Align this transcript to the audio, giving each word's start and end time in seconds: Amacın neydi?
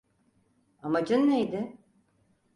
Amacın 0.83 1.29
neydi? 1.29 1.77